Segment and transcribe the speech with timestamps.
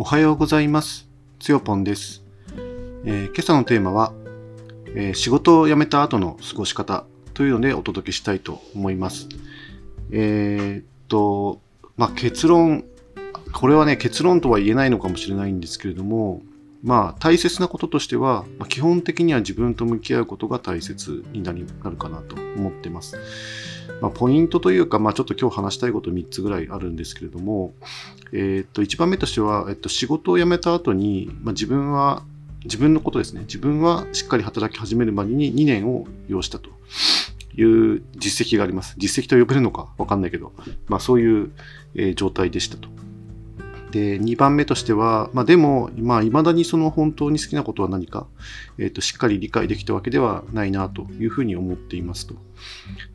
[0.00, 1.08] おはようございます。
[1.40, 2.22] つよぽんです、
[3.04, 4.12] えー今朝のテーマは、
[4.94, 7.04] えー仕事を辞めた後の過ごし方
[7.34, 9.28] というのでお届けしたいと思います。
[10.12, 11.60] えーっと、
[11.96, 12.84] まあ、結論、
[13.52, 16.42] これはね、結論とは言えないのかもしれないんですけれども、
[16.82, 23.16] まあ、大切なこととしては、ま基本的には自分と向き合うことが大切になるかなと思ってます。
[24.00, 27.74] まあ、ポイントというか、まあ、ちょっと今日話したいこと3つぐらいあるんですけれども、
[28.32, 32.22] えーっと、1番目としては、えっと、仕事を辞めた後に、まあ、自分は、
[32.64, 33.42] 自分のことですね。
[33.42, 36.70] 自分はしっかり働き始めるまでに2年を要したと
[37.56, 38.94] いう実績があります。
[38.98, 40.52] 実績と呼べるのかわかんないけど、
[40.88, 41.50] まあそういう、
[41.94, 42.88] え状態でしたと。
[43.90, 48.26] で、2番目としては、まあでも、まあ未だにその本当に好きなことは何か、
[48.78, 52.47] えっ、と、しっかり理解できたわけではないなというふうに思っていますと。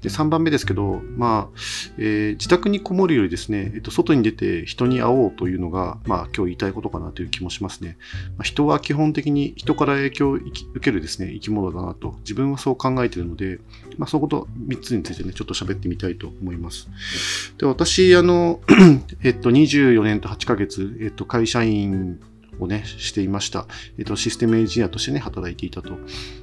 [0.01, 1.57] で、3番目ですけど、まあ、
[1.97, 7.97] えー自宅にこもるよりですね、えっと、外に出て人に会おうというのが、まあ、今日言いたいことかなという気もしますね。
[8.37, 10.51] まあ、人は基本的に人から影響を受
[10.81, 13.59] けるですね、生き物だなと、自分はそう考えているので、
[13.97, 16.89] まあ、そのこと3つについてね、ちょっと喋ってみたいと思います。
[17.57, 18.61] で、私、あの、
[19.23, 22.19] えっと、24年と8ヶ月、えっと、会社員
[22.59, 23.67] をね、していました。
[23.97, 25.97] えっと、システムエンジニアとしてね、働いていたと。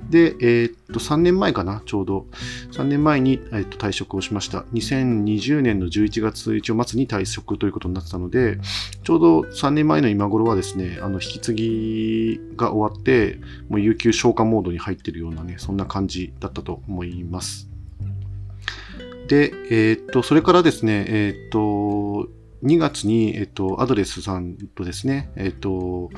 [0.08, 2.26] で、えっと、3年前かな、ちょうど。
[2.72, 4.60] 3年前に、えっと、退職をしました。
[4.72, 8.58] 2020年の11月一応末に退職ということになってたので、
[9.02, 17.70] ちょうど3年前の今頃はですね、あの、引き継ぎが終わって、もう有給消化モードに入ってるようなね、そんな感じだったと思います。
[19.28, 22.28] で、えっと、それからですね、えっと、
[22.62, 26.10] 2月に、えっと、アドレスさんとですね、えっと、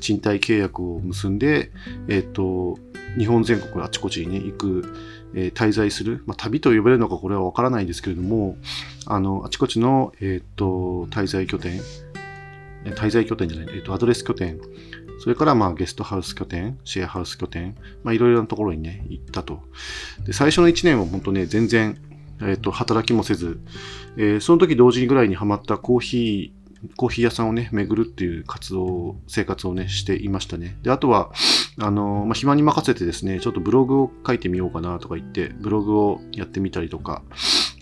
[0.00, 1.70] 賃貸契約を結んで、
[2.08, 2.78] えっと、
[3.18, 4.94] 日本全国あちこちにね、行く、
[5.34, 8.56] えー滞在する、まあ、旅と呼べるのかこれはわからないんですけれども、
[9.06, 11.80] あの、あちこちの、えっと、滞在拠点、
[12.84, 14.60] 滞在拠点じゃない、えっと、アドレス拠点、
[15.18, 19.62] それから、まあ、ゲストハウス拠点、シェアハウス拠点、まあ、いろいろなところにね、行ったと。
[20.24, 21.96] で、最初の1年は本当ね、全然、
[22.42, 23.60] えっと、働きもせず、
[24.16, 30.76] えーその時同時にぐらいにハマったコーヒー、コーヒー屋さんをね、巡るっていう活動、生活をね、していましたね。
[30.82, 31.32] で、あとは、
[31.78, 37.22] あの、まあ、暇に任せてですね、ちょっとブログを書いてみようかなとか言って、ブログをやってみたりとか、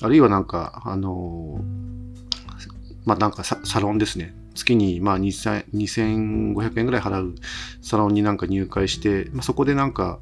[0.00, 1.60] あるいはなんか、あの、
[3.04, 4.34] まあ、なんかササロンですね。
[4.54, 7.34] 月にまあ2500円ぐらい払う
[7.82, 10.20] サロンになんか入会して、まあ、そこでなんか、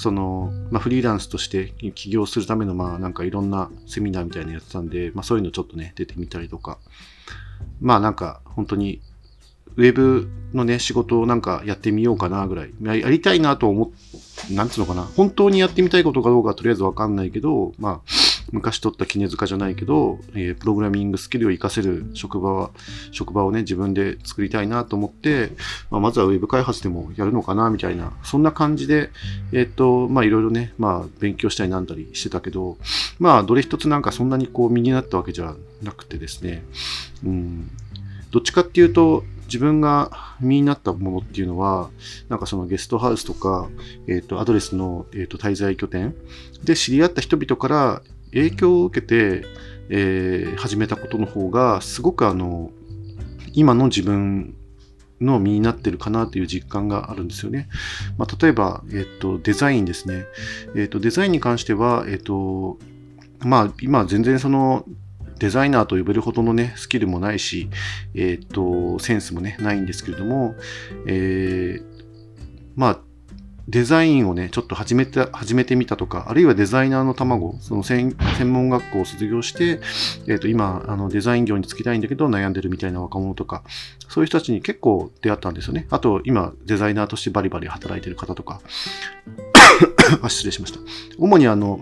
[0.00, 6.78] その、まあ、フリーランスとして起業するための、まあ、なんかいろんなセミナーみたいなやってたんで、まあ、そういうのちょっとね、出てみたりとか、
[7.82, 9.02] まあ、なんか、本当に、
[9.76, 13.90] ウェブのね、仕事をなんかやってみようかなぐらい、やりたいなと思っ、
[14.54, 18.10] なんつうのかな、本当にやってみたいことかどうかとりあえずわかんないけど、まあ、
[18.52, 22.70] 昔取った絹塚じゃないけど、えープログラミングスキルを活かせる職場は、
[23.12, 25.52] 職場をね、自分で作りたいなと思って、
[25.90, 29.10] まあ、まずはウェブ開発でもやるのかな、みたいな、そんな感じで、
[29.52, 32.78] えっ、と、まあ、いろいろね、まあ、勉強したりなんだりしてたけど、
[33.18, 36.62] まあ、どれ一つなんかそんなにこう、身になったわけじゃなくてですね、
[37.24, 37.70] うん、
[38.30, 41.90] どっちかっていうと、自分が身になったものっていうのは、
[42.28, 43.68] なんかそのゲストハウスとか、
[44.06, 46.14] えっ、と、アドレスの、えー、と滞在拠点
[46.62, 48.02] で知り合った人々から
[48.32, 49.44] 影響を受けて、
[49.88, 52.70] えー始めたことの方が、すごくあの、
[53.52, 54.54] 今の自分
[55.20, 57.68] の身になってるかなという実感があるんですよね。
[58.16, 60.26] まあ、例えば、えっ、と、デザインですね。
[60.74, 62.78] えっ、と、デザインに関しては、えっ、と、
[63.40, 64.84] まあ、今全然その、
[65.38, 67.68] デザイナーと呼べるほどのね、スキルもないし、
[68.14, 70.54] えっ、と、センスもね、ないんですけれども、
[71.06, 71.90] えー
[72.76, 73.00] まあ、
[73.68, 78.16] デザインをね、ちょっと始めて、始めてみたとか、あるいはデザイナーの卵、その専
[78.46, 79.80] 門学校を卒業して、
[80.26, 83.62] えっ、と、今、あの、デザイン業に就きたいんだけど悩んでるみたいな若者とか、
[84.08, 85.86] そういう人たちに結構出会ったんですよね。
[85.90, 88.60] あと、今、デザイナーとしてバリバリ働いてる方とか、
[90.22, 90.80] あ失礼しました。
[91.18, 91.80] 主にあの、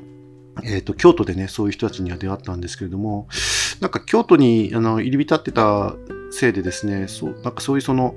[0.64, 3.28] えっ、と、京都でね、そういう人たちには出会ったんですけれども、
[3.80, 5.94] なんか京都にあの入り浸ってた
[6.30, 8.16] せいでですね、そう、なんかそういうその、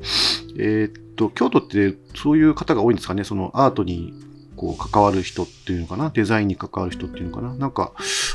[0.58, 4.14] えっ、と、京都ってそういう方が多いんですかね、そのアートに
[4.56, 7.94] こう関わる人っていうのかな、デザインに関わる人っていうのかな、なんか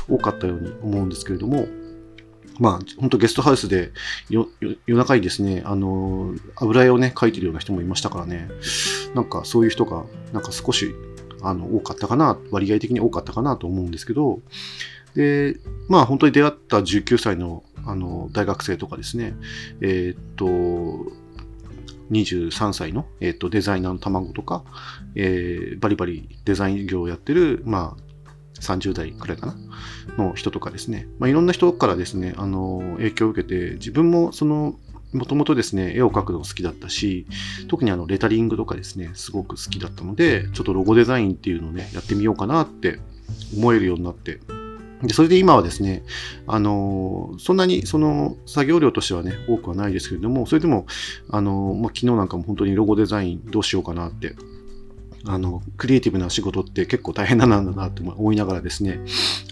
[0.09, 1.67] 多かったように思うんですけれども、
[2.59, 3.91] まあ、本当ゲストハウスで
[4.29, 4.49] 夜
[4.87, 8.49] 中にですね、あの、油絵をね、描いてるような人もいましたからね、
[9.13, 10.93] なんかそういう人が、なんか少し、
[11.43, 14.39] あの、多かったかな、割合的に多かったかなと思うんですけど、
[15.15, 19.33] で、まあ本当に出会った19歳のあの大学生とかですね、
[19.79, 21.09] えーっと、
[22.11, 24.63] 23歳の、えーっとデザイナーの卵とか、
[25.15, 29.55] えーバリバリデザイン業をやってる、まあ、30代くらいかな
[30.17, 34.75] の人とかですね、まあ、いろんな人からですね、あの影響を受けて、自分もその
[35.13, 37.27] もともとですね、絵を描くの好きだったし、
[37.67, 42.99] 特にあの、レタリングとかですね、すごく好きだったので、ちょっとロゴデザインっていうのをね、やってみようかなって
[43.55, 44.39] 思えるようになって、
[45.03, 46.03] で、それで今はですね、
[46.47, 50.87] あのそんなにその作業量としてはね、多くはないですけれども、それでも、
[51.29, 54.35] あのまあ、昨日なんかも本当にロゴデザインどうしようかなって、
[55.25, 58.99] あの、クリエイティブな仕事って結構大変なんだなって思いながらですね、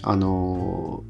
[0.02, 1.04] あの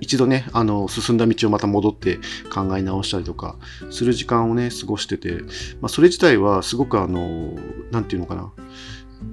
[0.00, 2.18] 一度ね、あの、進んだ道をまた戻って
[2.52, 3.56] 考え直したりとか
[3.90, 5.42] する時間をね、過ごしてて、
[5.80, 7.54] まあ、それ自体はすごくあの、
[7.90, 8.52] なんていうのかな、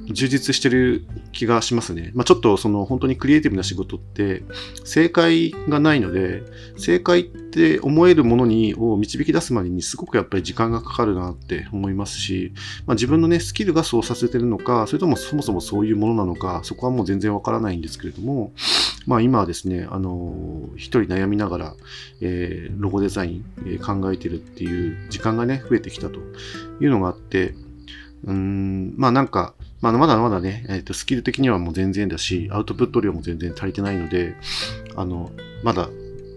[0.10, 2.12] 充実してる気がしますね。
[2.14, 4.44] まあ、ちょっとその本当にクリエイティブな仕事って
[4.84, 6.44] 正解がないので、
[6.78, 12.54] 正解って思えるものにを導き出すまでにすごくやっぱり時間がかかるなって思いますし、
[12.86, 18.54] まあ、自分のね、スキルがそうさせてるのか、それともそもそもそういうものなのか、そこはもう全然わからないんですけれども、
[19.06, 21.76] まあ今はですね、あの、一人悩みながら、
[22.22, 26.20] えー、ロゴデザイン、えー、考えてるっていう時間がね、増えてきたと
[26.82, 27.56] いうのがあって、
[28.26, 34.36] うん、まあなんか、まあ、まだまだね、え、ー、と、スキル的にはもう全然だし、アウトプット量も全然足りてないので、
[34.96, 35.32] あの、
[35.64, 35.90] まだ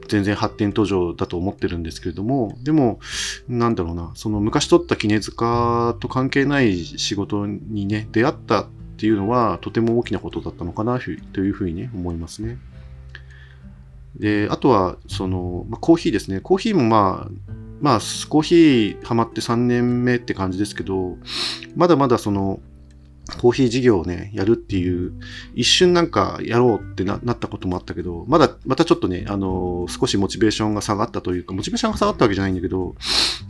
[0.09, 3.01] 全然発展途上だと思ってるんですけれども、でも、
[3.49, 8.67] なんだろうな、その昔取った絹塚と関係ない仕事にね、出会ったっ
[8.99, 11.01] ていうのは、とても大きなことだったのかな
[11.33, 12.59] というふうにね、思いますね。
[14.17, 16.41] で、あとは、その、まあ、コーヒーですね。
[16.41, 21.17] コーヒーもまあ、まあ、コーヒーハマって3年目って感じですけど、
[21.77, 22.61] まだまだその、
[23.39, 25.13] コーヒー事業をね、やるっていう、
[25.55, 32.95] 一瞬なんかやろうってなったこともあったけど、まだ、またちょっとね、あの少しモチベーションが下がったというか、モチベーションが下がったわけじゃないんだけど、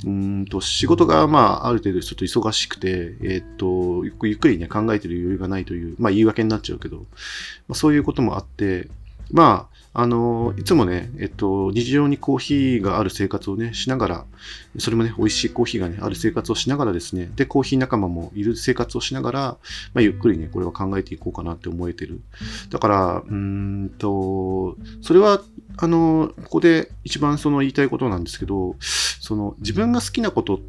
[0.04, 7.04] うんと、仕事が、まあ、ある程度ちょっと忙しくて、えっ、と、ゆっくりね、考えてる余裕がないという、まあ、言い訳になっちゃうけど、ま
[7.70, 8.88] あ、そういうこともあって、
[9.32, 14.26] まあ、あの、いつもね、えっと、日常にコーヒーがある生活をね、しながら、
[14.78, 19.40] それもね、美味しいコーヒーがね、ある生活をしながらですね、で、コーヒー仲間もいる生活をしながら、
[19.92, 22.20] まあ、ゆっくりね、これは考えていこうかなって思えてる。
[22.70, 25.42] だから、うんと、それは、
[25.76, 30.60] あの、ここで一番その言いたいことなんですけど、その、自分が好きなことっ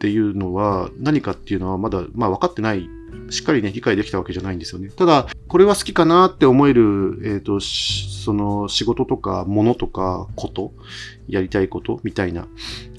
[0.00, 2.88] ていうのは何かっていうのはまだ、まあ分かってない
[3.30, 4.90] しっかりね、理解できたわけじゃないんですよね。
[4.90, 10.72] ただ、これは好きかなって思える、えっ、ー、と、その仕事とか、ものとか、こと、
[11.28, 12.46] やりたいことみたいな、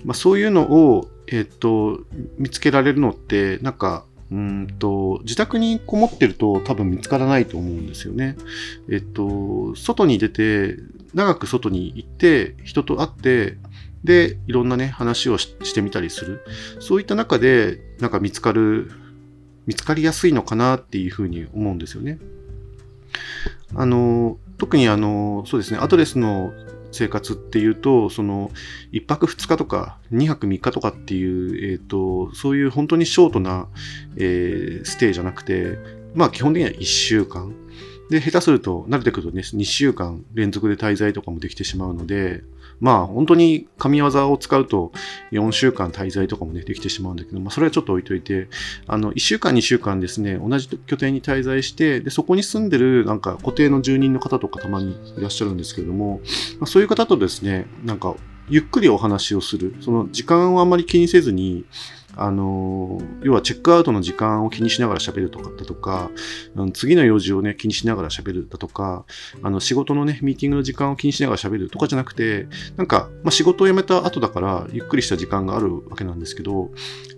[0.04, 2.02] まあそういうのを、えっ、ー、と、
[2.38, 8.36] 見つけられるのって、なんか、うんと、自宅にこもってると多分見つからないと思うんですよね。
[8.90, 10.78] えっと、外に出て、
[11.16, 13.58] 長く外に行って、人と会って、
[14.04, 16.46] で、いろんなね、話をしてみたりする。
[16.80, 18.92] そういった中で、なんか見つかる
[19.70, 22.18] 見つかりやすいのかなっていうふうに思うんですよね。
[23.76, 26.52] あの、特にあの、そうですね、アドレスの
[26.92, 28.50] 生活っていうと、その、
[28.94, 33.68] 1泊2日とか、2泊3日とかっていう、えっ、ー、と、そういう本当にショートな、
[34.18, 35.78] えー、ステイじゃなくて、
[36.16, 37.54] まあ基本的には1週間。
[38.10, 42.42] で、下手すると、慣れてくるとね、2週間連続で滞在とかもできてしまうので、
[42.80, 44.92] まあ本当に神業を使うと
[45.32, 48.48] 4週間滞在とかもね、できてしまうんだけど、まあそれはちょっと置いといて、
[48.88, 56.22] あの、1週間2週間ですね、同じ拠点に滞在して、で、そこに住んでるなんか固定の住人の方とかたまにいらっしゃるんですけども、
[56.60, 58.16] まあ、そういう方とですね、なんか
[58.50, 59.76] ゆっくりお話をする。
[59.82, 61.66] その時間をあまり気にせずに、
[62.16, 66.10] あの、要はチェックアウトの時間を気にしながら喋るとかだとか、
[66.74, 69.06] 次の用事をね、気にしながら喋るだとか、
[69.42, 72.48] あの、仕事のね、ミーティングの時間を気にしながら喋るとかじゃなくて、
[72.78, 76.72] なんか、まあ、仕事を辞めた後だから、ゆっくりした時間があるわけなんですけど、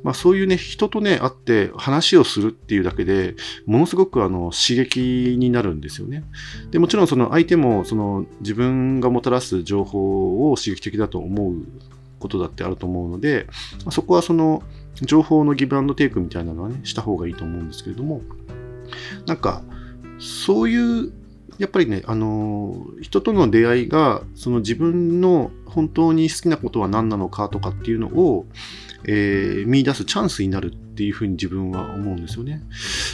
[0.03, 6.23] まあ、そういうね、人とね、会って話をするっていうだけで、ものすごくあの、刺激になるんですよね。
[6.71, 11.55] で、もちろんその相手も、その、自分がもたらす情報を刺激的だと思う
[12.19, 13.47] ことだってあると思うので、
[13.89, 14.63] そこはその
[15.01, 18.21] 情報のギブアンドテイクみたいなのはね、した方がいいと思うんですけれども、
[19.25, 19.63] なんか、
[20.19, 21.11] そういう、
[21.57, 28.45] やっぱりね、あの、人との出会いが、その自分の本当に好きなことは何なのかとかっていうのを、
[29.05, 32.61] えー、見出すチャンスになるっていうふうに自分は思うんですよね。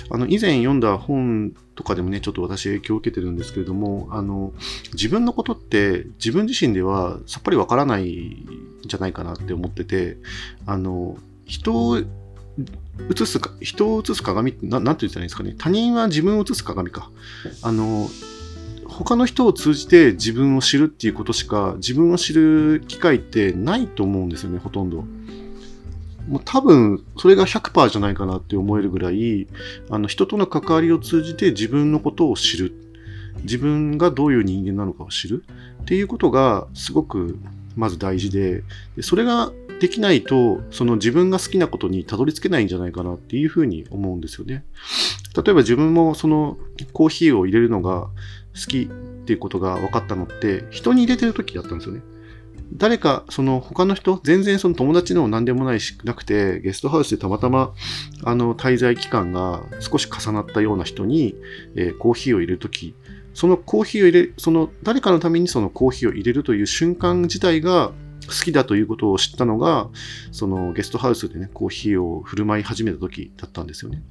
[0.10, 4.54] あの、以前読んだ本とかでもね、ちょっと私影響を受けてるんですけれども、あの、
[4.94, 10.18] 自分のことって自分自身ではさっぱりわからないんじゃないかなって思ってて、
[10.66, 11.18] あの、
[11.48, 15.56] 人を映すか、人を映す鏡ってな、なんて言ったらいいんですかね。
[15.58, 17.10] 他人は自分を映す鏡か。
[17.62, 18.10] あの、
[18.86, 25.06] 他の人を通じて自分を知るっていうことしか自分を知る機会ってないと思うんですよね、ほとんど。
[26.28, 29.48] もう多分、それが100%じゃないかなって思えるぐらい、
[29.90, 32.74] あの、人との関わりを通じて自分のことを知る。
[33.44, 35.44] 自分がどういう人間なのかを知る
[35.84, 37.38] っていうことがすごく
[37.76, 38.64] まず大事で、
[38.96, 44.66] でそれができないと、その自分が好きなことにたどり着けないんじゃないかなっていうふうに思うんですよね。
[45.36, 46.58] 例えば自分もその
[46.94, 48.10] コーヒーを入れるのが
[48.56, 52.02] 好きっていうことが分かったのって、人に入れてる時だったんですよね。
[52.74, 57.74] 誰か、その他の人、全然その友達の何でもないしなくて、ゲストハウスでたまたま、
[58.24, 61.36] あの、滞在期間が少し重なったような人に、
[61.76, 62.94] えー、コーヒーを入れるとき、
[63.34, 67.92] そのコーヒーを入れ、その誰かのためにそのコーヒーを入れるという瞬間自体が
[68.26, 69.90] 好きだということを知ったのが、
[70.32, 74.02] そのゲストハウスでね、コーヒーを振る舞い始めた時だったんですよね。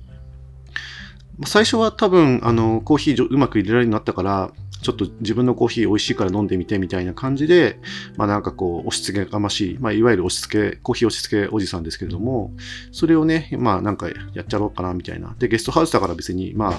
[1.45, 4.51] 最初は多分、あの、コーヒーうまく入れられるようになったから、
[4.83, 7.81] ちょっと自分のコーヒー美味しいから飲んでみてみたいな感じで、
[8.17, 12.53] まあなんかこう、押し付けがましい、まあいわゆる押し付け、コーヒー押し付けおじさんですけれども、
[12.93, 15.35] それをね、まあなんかやっちゃろうかなみたいな。
[15.39, 16.79] で、ゲストハウスだから別に、まあ、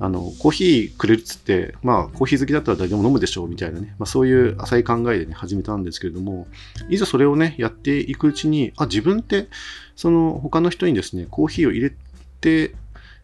[0.00, 6.48] あの、コーヒーくれるっつって、まあコーヒー好きだったら誰でも飲むでしょうみたいなね、まあそういう浅い考えでね、始めたんですけれども、
[6.88, 9.48] いざそれをね、やっていくうちに、あ、自分って、
[9.96, 11.92] その他の人にですね、コーヒーを入れ
[12.40, 12.74] て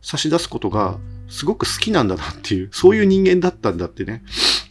[0.03, 4.23] 差し出すことがすごく好きなんだなっていう、そういう人間だったんだってね、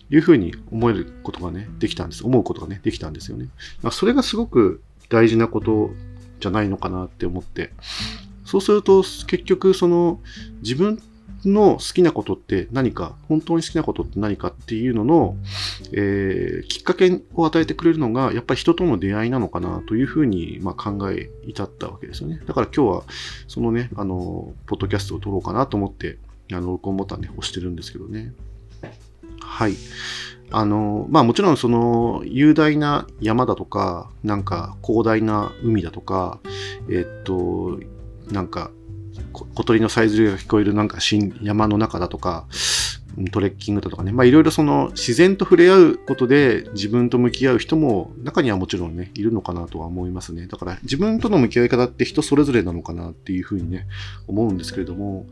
[0.09, 2.25] いうふうに思えることがね、できたんです。
[2.25, 3.47] 思うことがね、できたんですよね。
[3.91, 5.91] それがすごく大事なこと
[6.39, 7.71] じゃないのかなって思って、
[8.45, 10.19] そうすると結局その
[10.61, 11.01] 自分
[11.45, 15.35] の好きなことって何か、本当に好きなことって何かっていうのの、
[15.93, 22.41] えー、きっかけを与えてくれるのが、やっぱり人との出会いなのかなというふうに、まあ、考え至ったわけですよね。
[22.45, 23.03] だから今日は、
[23.47, 26.17] そのね、あの、ポッドキャストを撮ろうかなと思って、
[26.51, 28.33] あの、録音ボタンね、押してるんですけどね。
[29.39, 29.75] はい。
[30.51, 36.39] あの、まあもちろんその雄大な山だとか、なんか広大な海だとか、
[36.89, 37.79] えっと、
[38.31, 38.71] なんか
[39.31, 42.45] 小鳥のさえずりが聞こえるなんか新山の中だとか、
[43.31, 50.47] トレッキングだとかね、まあいろいろその自然と触れ合うことで自分と向き合う人も中にはもちろんね、いるのかなとは思いますね。
[50.47, 53.87] だから自分との向き合い方って人それぞれなのかなっていうふうにね、
[54.27, 55.25] 思うんですけれども、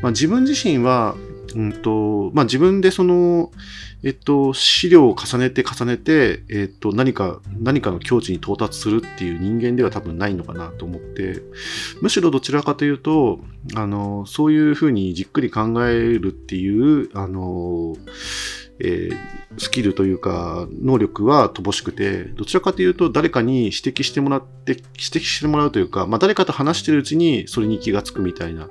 [0.00, 1.16] まあ自分自身は、
[1.54, 3.50] うんと、まあ自分でその、
[4.02, 11.42] えっと、資料を重ねて重ねて、えっと、何か、何かの境地に到達するっていう人間では多分ないのかなと思って、
[12.02, 13.40] むしろどちらかというと、
[13.74, 17.96] あの、そういうふうにじっくり考えるっていう、あの、
[18.80, 19.16] えー、
[19.56, 28.68] スキルというか、能力は乏しくて、どちらかというと誰かに指摘してもらって、指摘してもらうというか、まあ、誰かと話してるうちにそれに気がつくみたいな、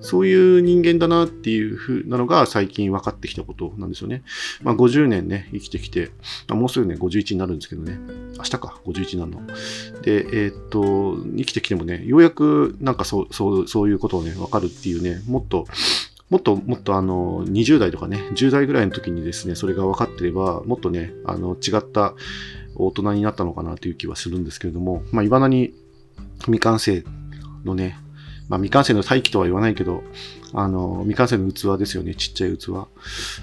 [0.00, 4.22] そういう人間だなっていうふうなのが最近分かってきたことなんですよね。
[4.62, 6.10] まあ、50年ね、生きてきて、
[6.48, 7.98] まあ、もうすぐね、51になるんですけどね、
[8.38, 9.46] 明日か、51になるの。
[10.02, 15.66] で、えー、っと、生きてきてもね、ようやくなんかそう、そう、そういうことをね、分かるっていうね、もっと、
[16.30, 22.14] もっともっとあの20代とかね、10代ぐらいの時にですね、それが分かってれば、もっとね、あの違った
[22.74, 25.72] 大人になったのかなという気はするんですけれども、まあ、いまだに
[26.40, 27.04] 未完成
[27.64, 27.98] のね、
[28.48, 30.02] まあ、未完成の大気とは言わないけど、
[30.52, 32.70] あの、未完成の器ですよね、ちっちゃい器。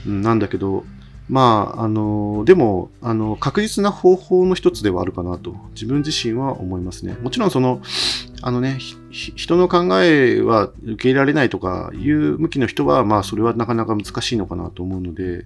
[0.06, 0.86] なんだけど、
[1.30, 7.18] まあ、あの、でも、あの、確実な方法の一つではあるかなと、自分自身は思いますね。
[7.22, 7.82] もちろん、その、
[8.46, 8.78] あのね、
[9.10, 15.46] 人の考えは受け入れられないとかいう向きの人は、まあ、それはなかなか難しいのかなと思うので、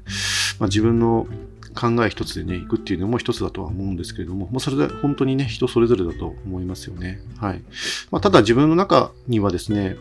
[0.57, 1.27] まあ、自分の
[1.75, 7.21] 考え一つでね、行くっていうのも一つだとは思うんですけれども、もうそれで本当にね、人それぞれだと思いますよね。
[7.37, 7.61] はい。
[8.09, 9.95] まあ、ただ自分の中にはですね、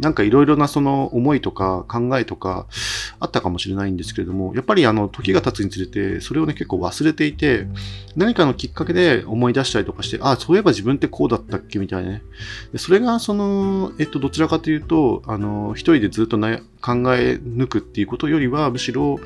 [0.00, 2.66] なんかいろいろなその思いとか考えとか
[3.20, 7.66] あったかもしれないんですけれども、やっぱりあの時が経つにつれて、それをね結構忘れていて、
[8.16, 11.78] 何かのきっかけで思い出したりとかして、ああ、そういえば自分ってこうだったっけ？
[11.78, 12.22] みたいなね。
[12.72, 16.38] でそれがその、えっと、どちらかというと、あの、一人でずっと
[16.80, 19.18] 考え抜くっていうことよりは、むしろ、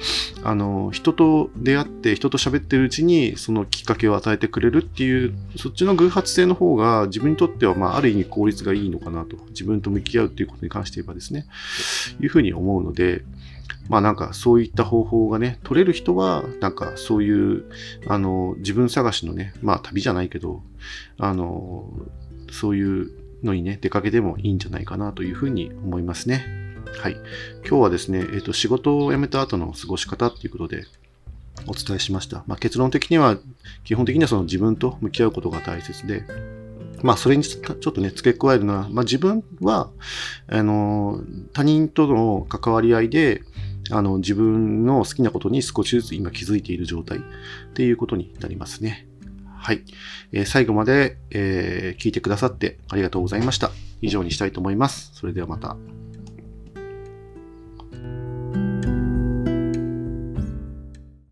[0.43, 9.37] あの、人と出会って、人と喋ってるうちに、そのきっかけを与えてくれるっていう、そっちの偶発性の方が自分にとっては、まあ、ある意味効率がいいのかなと。
[9.51, 11.47] 自分と向き合うっていうことに関して言えばですね、
[12.21, 13.25] いうふうに思うので、
[13.89, 17.65] まあなんかそういった方法がね、取れる人は、なんかそういう、
[18.09, 20.63] あの、自分探しのね、まあ旅じゃないけど、
[21.19, 21.93] あの、
[22.51, 23.11] そういう
[23.43, 26.64] のにね、出かけてもいいんじゃないかなというふうに思いますね。
[26.99, 27.17] はい。
[27.67, 30.85] 今日はですね、え、ー、と、仕事を辞めた後の過ごし方っていうことで、
[31.67, 32.45] お伝えしました。
[32.47, 33.39] まあ、結論的には、
[33.85, 36.25] 基本的にはその自分と向き合うことが大切で、
[37.03, 39.91] まあ、それにちょっとね、付け加えるのは、まあ、自分は、
[40.49, 41.23] あの、
[41.53, 43.43] 他人との関わり合いで、
[43.91, 47.21] あの、自分の好きなことに少しずつ今気づいている状態っ
[47.75, 49.07] ていうことになりますね。
[49.59, 49.83] はい。
[50.33, 53.71] えー、最後まで、えー、聞いてくださってありがとうございました。
[54.01, 55.13] 以上にしたいと思います。
[55.15, 55.77] それではまた。